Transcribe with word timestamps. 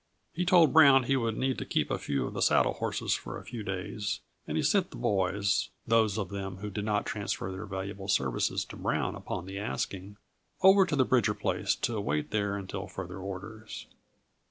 He 0.33 0.45
told 0.47 0.73
Brown 0.73 1.03
he 1.03 1.15
would 1.15 1.37
need 1.37 1.59
to 1.59 1.63
keep 1.67 1.91
a 1.91 1.99
few 1.99 2.25
of 2.25 2.33
the 2.33 2.41
saddle 2.41 2.73
horses 2.73 3.13
for 3.13 3.37
a 3.37 3.45
few 3.45 3.61
days, 3.61 4.19
and 4.47 4.57
he 4.57 4.63
sent 4.63 4.89
the 4.89 4.97
boys 4.97 5.69
those 5.85 6.17
of 6.17 6.29
them 6.29 6.57
who 6.57 6.71
did 6.71 6.85
not 6.85 7.05
transfer 7.05 7.51
their 7.51 7.67
valuable 7.67 8.07
services 8.07 8.65
to 8.65 8.75
Brown 8.75 9.13
upon 9.13 9.45
the 9.45 9.59
asking 9.59 10.17
over 10.63 10.87
to 10.87 10.95
the 10.95 11.05
Bridger 11.05 11.35
place 11.35 11.75
to 11.75 12.01
wait 12.01 12.31
there 12.31 12.55
until 12.55 12.87
further 12.87 13.19
orders. 13.19 13.85